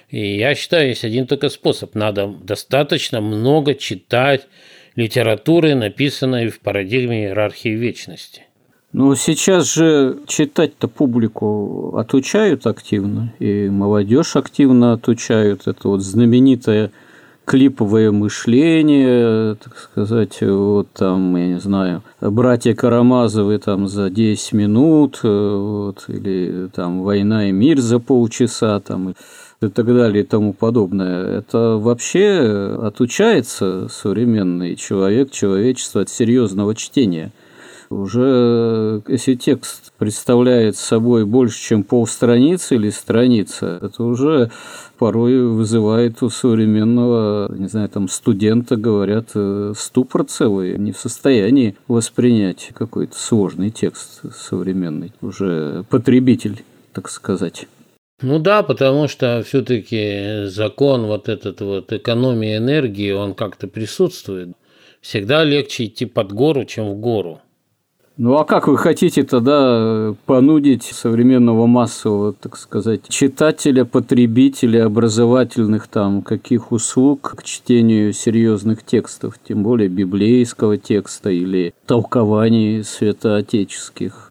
[0.09, 1.95] и я считаю, есть один только способ.
[1.95, 4.47] Надо достаточно много читать
[4.95, 8.43] литературы, написанной в парадигме иерархии вечности.
[8.91, 15.67] Ну, сейчас же читать-то публику отучают активно, и молодежь активно отучают.
[15.67, 16.91] Это вот знаменитая
[17.49, 25.21] клиповое мышление, так сказать, вот там, я не знаю, братья Карамазовы там за 10 минут,
[25.23, 29.15] вот, или там «Война и мир» за полчаса, там,
[29.61, 31.39] и так далее и тому подобное.
[31.39, 37.31] Это вообще отучается современный человек, человечество от серьезного чтения.
[37.89, 44.51] Уже если текст представляет собой больше, чем полстраницы или страница, это уже
[44.99, 51.75] порой вызывает у современного, не знаю, там студента, говорят, э, ступор целый, не в состоянии
[51.87, 56.63] воспринять какой-то сложный текст современный, уже потребитель,
[56.93, 57.67] так сказать.
[58.21, 64.49] Ну да, потому что все-таки закон вот этот вот экономии энергии, он как-то присутствует.
[65.01, 67.41] Всегда легче идти под гору, чем в гору.
[68.21, 76.21] Ну а как вы хотите тогда понудить современного массового, так сказать, читателя, потребителя образовательных там
[76.21, 84.28] каких услуг к чтению серьезных текстов, тем более библейского текста или толкований святоотеческих?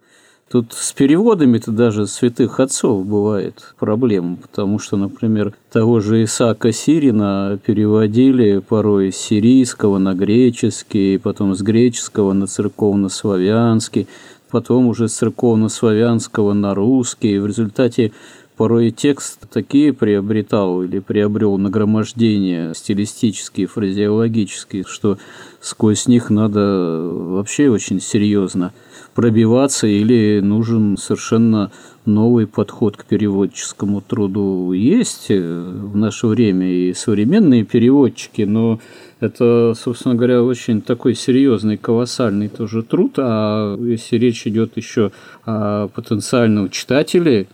[0.51, 7.59] Тут с переводами-то даже святых отцов бывает проблема, потому что, например, того же Исаака Сирина
[7.67, 14.09] переводили порой с сирийского на греческий, потом с греческого на церковно-славянский,
[14.51, 17.35] потом уже с церковно-славянского на русский.
[17.35, 18.13] И в результате
[18.57, 25.19] порой текст такие приобретал или приобрел нагромождение стилистические, фразеологические, что
[25.61, 28.73] сквозь них надо вообще очень серьезно
[29.15, 31.71] пробиваться или нужен совершенно
[32.05, 34.73] новый подход к переводческому труду.
[34.73, 38.81] Есть э, в наше время и современные переводчики, но
[39.21, 43.15] это, собственно говоря, очень такой серьезный, колоссальный тоже труд.
[43.19, 45.11] А если речь идет еще
[45.45, 47.47] о потенциальном читателе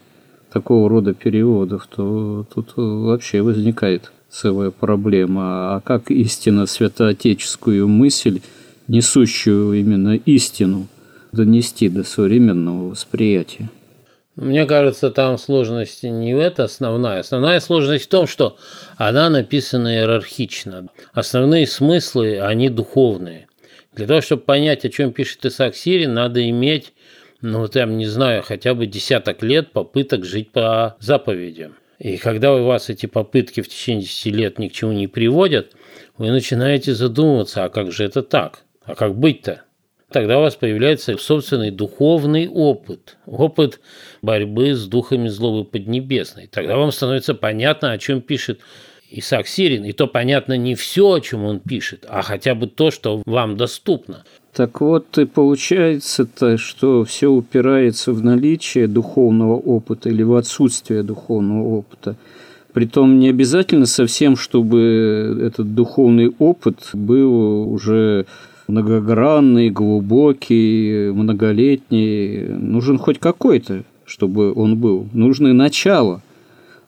[0.53, 5.77] такого рода переводов, то тут вообще возникает целая проблема.
[5.77, 8.41] А как истинно святоотеческую мысль,
[8.87, 10.87] несущую именно истину,
[11.35, 13.69] донести до современного восприятия.
[14.37, 17.21] Мне кажется, там сложность не это основная.
[17.21, 18.57] Основная сложность в том, что
[18.97, 20.89] она написана иерархично.
[21.13, 23.47] Основные смыслы, они духовные.
[23.95, 26.95] Для того, чтобы понять, о чем пишет Исаак Сирин, надо иметь,
[27.43, 31.77] ну, там, не знаю, хотя бы десяток лет попыток жить по заповедям.
[32.01, 35.73] И когда у вас эти попытки в течение 10 лет ни к чему не приводят,
[36.19, 38.65] вы начинаете задумываться, а как же это так?
[38.85, 39.63] А как быть-то?
[40.11, 43.81] Тогда у вас появляется собственный духовный опыт, опыт
[44.23, 46.47] борьбы с духами злобы поднебесной.
[46.47, 48.61] Тогда вам становится понятно, о чем пишет
[49.11, 52.91] Исаак Сирин, и то понятно не все, о чем он пишет, а хотя бы то,
[52.91, 54.25] что вам доступно.
[54.55, 61.79] Так вот, и получается-то, что все упирается в наличие духовного опыта или в отсутствие духовного
[61.79, 62.17] опыта.
[62.73, 68.27] Притом не обязательно совсем, чтобы этот духовный опыт был уже
[68.69, 72.49] многогранный, глубокий, многолетний.
[72.49, 75.09] Нужен хоть какой-то, чтобы он был.
[75.13, 76.23] Нужно начало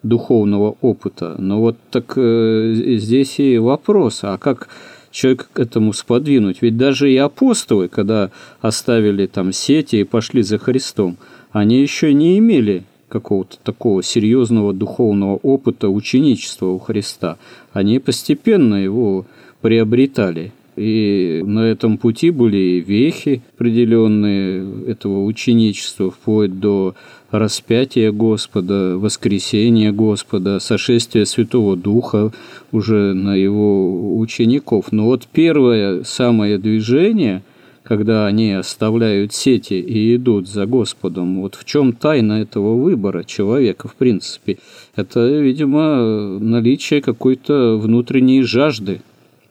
[0.03, 1.37] духовного опыта.
[1.39, 4.69] Но вот так э, здесь и вопрос, а как
[5.11, 6.63] человек к этому сподвинуть?
[6.63, 11.17] Ведь даже и апостолы, когда оставили там сети и пошли за Христом,
[11.53, 17.39] они еще не имели какого-то такого серьезного духовного опыта ученичества у Христа.
[17.73, 19.27] Они постепенно его
[19.61, 20.53] приобретали.
[20.77, 26.95] И на этом пути были вехи определенные этого ученичества, вплоть до
[27.31, 32.31] распятия Господа, воскресения Господа, сошествия Святого Духа
[32.73, 34.93] уже на его учеников.
[34.93, 37.43] Но вот первое самое движение,
[37.83, 43.89] когда они оставляют сети и идут за Господом, вот в чем тайна этого выбора человека,
[43.89, 44.59] в принципе?
[44.95, 49.01] Это, видимо, наличие какой-то внутренней жажды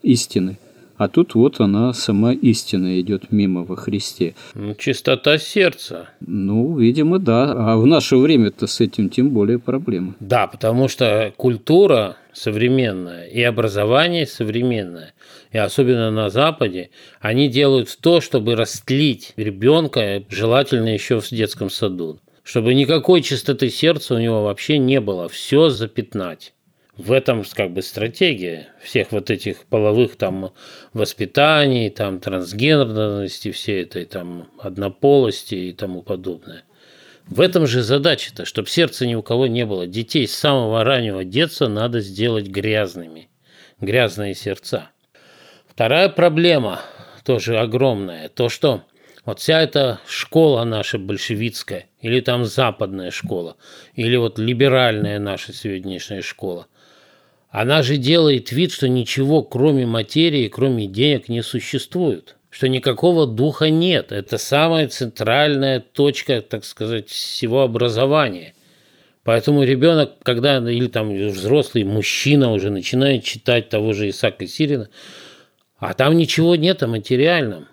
[0.04, 0.60] истины–
[0.98, 4.36] а тут вот она, сама истина, идет мимо во Христе.
[4.54, 6.10] Ну, чистота сердца.
[6.22, 7.52] Ну, видимо, да.
[7.74, 10.16] А в наше время-то с этим тем более проблема.
[10.20, 15.14] Да, потому что культура современная и образование современное,
[15.52, 16.90] и особенно на Западе,
[17.22, 24.14] они делают то, чтобы растлить ребенка, желательно еще в детском саду чтобы никакой чистоты сердца
[24.14, 26.54] у него вообще не было, все запятнать
[26.98, 30.54] в этом как бы стратегия всех вот этих половых там
[30.94, 36.64] воспитаний, там трансгендерности, всей этой там однополости и тому подобное.
[37.28, 39.88] В этом же задача-то, чтобы сердца ни у кого не было.
[39.88, 43.30] Детей с самого раннего детства надо сделать грязными.
[43.82, 44.90] Грязные сердца.
[45.68, 46.82] Вторая проблема,
[47.26, 48.84] тоже огромная, то, что
[49.26, 53.58] вот вся эта школа наша большевистская, или там западная школа,
[53.96, 56.68] или вот либеральная наша сегодняшняя школа–
[57.58, 63.70] она же делает вид, что ничего кроме материи, кроме денег не существует, что никакого духа
[63.70, 64.12] нет.
[64.12, 68.56] Это самая центральная точка, так сказать, всего образования.
[69.24, 74.90] Поэтому ребенок, когда или там взрослый мужчина уже начинает читать того же Исаака Сирина,
[75.78, 77.70] а там ничего нет о материальном,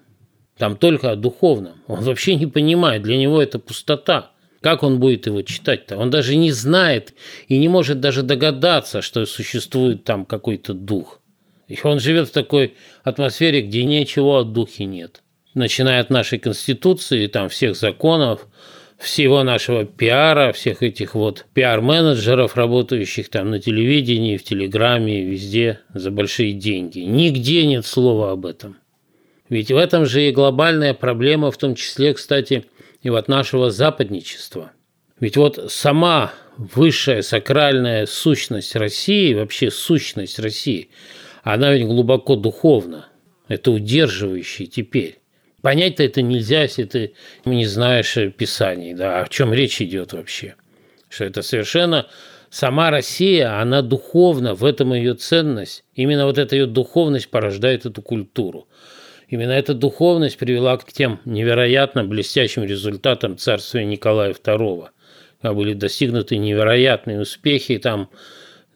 [0.58, 1.82] там только о духовном.
[1.88, 4.30] Он вообще не понимает, для него это пустота.
[4.62, 5.96] Как он будет его читать-то?
[5.96, 7.14] Он даже не знает
[7.48, 11.20] и не может даже догадаться, что существует там какой-то дух.
[11.66, 15.22] И он живет в такой атмосфере, где ничего о духе нет.
[15.54, 18.46] Начиная от нашей Конституции, там всех законов,
[18.98, 26.12] всего нашего пиара, всех этих вот пиар-менеджеров, работающих там на телевидении, в Телеграме, везде за
[26.12, 27.00] большие деньги.
[27.00, 28.76] Нигде нет слова об этом.
[29.48, 32.64] Ведь в этом же и глобальная проблема, в том числе, кстати,
[33.02, 34.72] и вот нашего западничества.
[35.20, 40.90] Ведь вот сама высшая сакральная сущность России, вообще сущность России,
[41.42, 43.06] она ведь глубоко духовна.
[43.48, 45.18] Это удерживающий теперь.
[45.60, 50.56] Понять-то это нельзя, если ты не знаешь Писаний, да, о чем речь идет вообще.
[51.08, 52.08] Что это совершенно
[52.50, 55.84] сама Россия, она духовна, в этом ее ценность.
[55.94, 58.66] Именно вот эта ее духовность порождает эту культуру.
[59.32, 64.88] Именно эта духовность привела к тем невероятно блестящим результатам царствия Николая II.
[65.40, 68.10] Когда были достигнуты невероятные успехи, там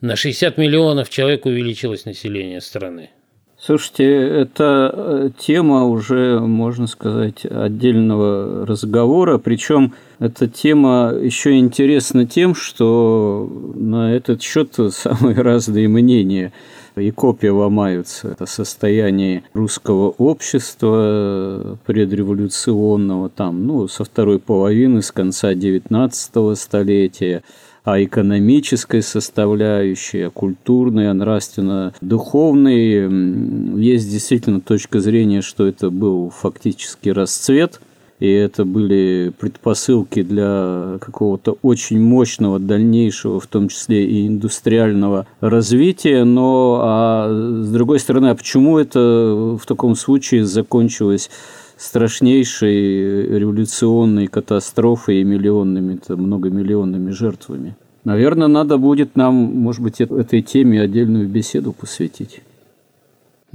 [0.00, 3.10] на 60 миллионов человек увеличилось население страны.
[3.58, 9.36] Слушайте, это э, тема уже, можно сказать, отдельного разговора.
[9.36, 16.54] Причем эта тема еще интересна тем, что на этот счет самые разные мнения
[16.96, 18.28] и копии ломаются.
[18.28, 27.42] Это состояние русского общества предреволюционного, там, ну, со второй половины, с конца XIX столетия,
[27.84, 33.80] а экономической составляющей, о культурной, о нравственно-духовной.
[33.80, 37.80] Есть действительно точка зрения, что это был фактически расцвет–
[38.18, 46.24] и это были предпосылки для какого-то очень мощного дальнейшего, в том числе и индустриального развития.
[46.24, 47.28] Но, а
[47.62, 51.30] с другой стороны, а почему это в таком случае закончилось
[51.76, 57.76] страшнейшей революционной катастрофой и миллионными, многомиллионными жертвами?
[58.04, 62.40] Наверное, надо будет нам, может быть, этой теме отдельную беседу посвятить.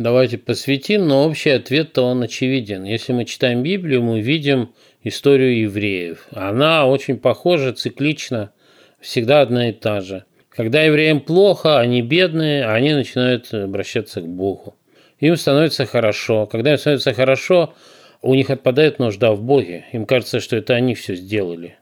[0.02, 2.86] Давайте посвятим, но общий ответ-то он очевиден.
[2.86, 4.74] Если мы читаем Библию, мы видим
[5.04, 6.26] историю евреев.
[6.32, 8.52] Она очень похожа, циклична,
[9.00, 10.24] всегда одна и та же.
[10.50, 14.76] Когда евреям плохо, они бедные, они начинают обращаться к Богу.
[15.20, 16.48] Им становится хорошо.
[16.48, 17.76] Когда им становится хорошо,
[18.24, 19.86] у них отпадает нужда в Боге.
[19.92, 21.76] Им кажется, что это они все сделали.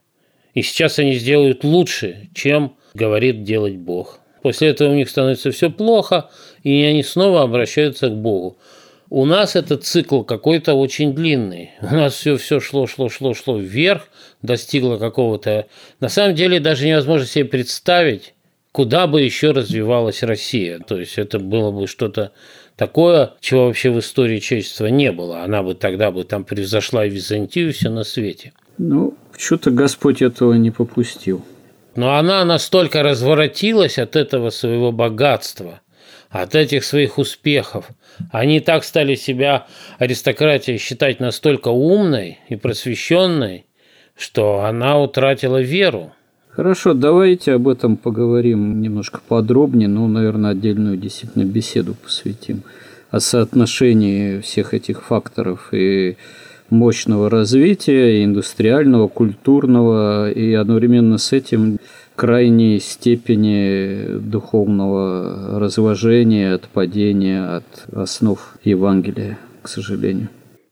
[0.53, 4.19] И сейчас они сделают лучше, чем говорит делать Бог.
[4.41, 6.29] После этого у них становится все плохо,
[6.63, 8.57] и они снова обращаются к Богу.
[9.09, 11.71] У нас этот цикл какой-то очень длинный.
[11.81, 14.07] У нас все, все шло, шло, шло, шло вверх,
[14.43, 15.65] достигло какого-то...
[15.99, 18.35] На самом деле даже невозможно себе представить,
[18.71, 20.79] куда бы еще развивалась Россия.
[20.79, 22.33] То есть это было бы что-то
[22.75, 25.41] такое, чего вообще в истории человечества не было.
[25.41, 28.53] Она бы тогда бы там превзошла и Византию, все на свете.
[28.77, 31.43] Ну, что-то Господь этого не попустил.
[31.95, 35.81] Но она настолько разворотилась от этого своего богатства,
[36.29, 37.89] от этих своих успехов.
[38.31, 39.67] Они так стали себя,
[39.97, 43.65] аристократия, считать настолько умной и просвещенной,
[44.15, 46.13] что она утратила веру.
[46.49, 52.63] Хорошо, давайте об этом поговорим немножко подробнее, ну, наверное, отдельную действительно беседу посвятим
[53.11, 56.17] о соотношении всех этих факторов и
[56.69, 61.79] мощного развития, и индустриального, культурного, и одновременно с этим
[62.19, 70.27] крайней степени духовного разложения, отпадения от основ Евангелия, к сожалению.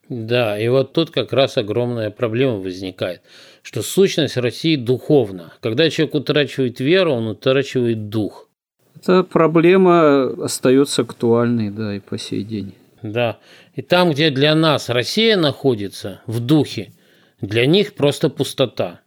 [0.09, 3.21] Да, и вот тут как раз огромная проблема возникает,
[3.61, 5.53] что сущность России духовна.
[5.61, 8.49] Когда человек утрачивает веру, он утрачивает дух.
[8.97, 12.73] Эта проблема остается актуальной, да, и по сей день.
[13.01, 13.37] Да.
[13.73, 16.91] И там, где для нас Россия находится в духе,
[17.39, 18.99] для них просто пустота.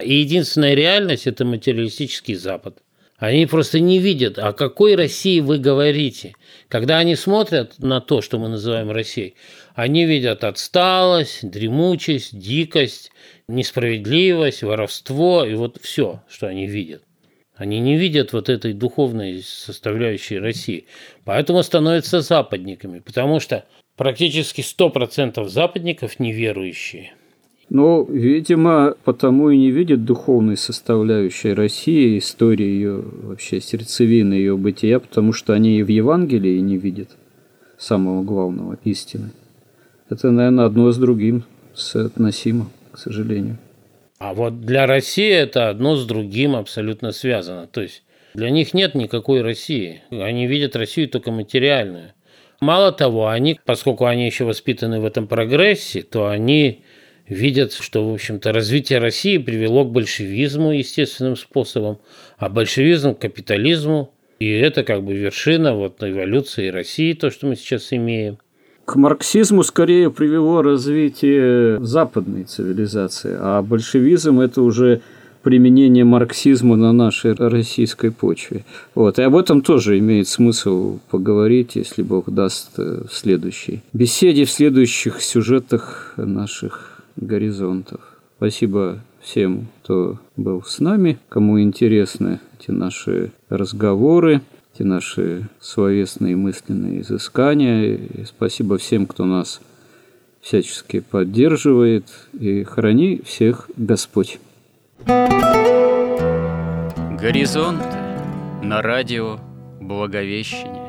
[0.00, 2.78] И единственная реальность– это материалистический Запад.
[3.16, 6.34] Они просто не видят, о какой России вы говорите.
[6.68, 9.34] Когда они смотрят на то, что мы называем Россией,
[9.74, 13.10] они видят отсталость, дремучесть, дикость,
[13.48, 17.02] несправедливость, воровство и вот все, что они видят.
[17.56, 20.86] Они не видят вот этой духовной составляющей России.
[21.24, 23.64] Поэтому становятся западниками, потому что
[23.96, 27.14] практически 100% западников неверующие.
[27.70, 35.00] Ну, видимо, потому и не видят духовной составляющей России, истории ее, вообще сердцевины ее бытия,
[35.00, 37.10] потому что они и в Евангелии не видят
[37.76, 39.30] самого главного истины.
[40.08, 41.44] Это, наверное, одно с другим
[41.74, 43.58] соотносимо, к сожалению.
[44.18, 47.66] А вот для России это одно с другим абсолютно связано.
[47.66, 48.02] То есть
[48.34, 50.02] для них нет никакой России.
[50.10, 52.12] Они видят Россию только материальную.
[52.60, 56.82] Мало того, они, поскольку они еще воспитаны в этом прогрессе, то они
[57.28, 61.98] видят, что, в общем-то, развитие России привело к большевизму естественным способом,
[62.38, 64.12] а большевизм к капитализму.
[64.38, 68.38] И это как бы вершина вот эволюции России, то, что мы сейчас имеем.
[68.84, 75.02] К марксизму скорее привело развитие западной цивилизации, а большевизм– это уже
[75.42, 78.64] применение марксизма на нашей российской почве.
[78.94, 79.18] Вот.
[79.18, 84.50] И об этом тоже имеет смысл поговорить, если Бог даст э, в следующей беседе, в
[84.50, 86.87] следующих сюжетах наших
[87.20, 88.00] горизонтов.
[88.36, 94.42] Спасибо всем, кто был с нами, кому интересны эти наши разговоры,
[94.74, 97.96] эти наши словесные мысленные изыскания.
[97.96, 99.60] И спасибо всем, кто нас
[100.40, 102.04] всячески поддерживает.
[102.38, 104.38] И храни всех Господь.
[107.20, 107.82] Горизонт
[108.62, 109.38] на радио
[109.80, 110.88] Благовещение.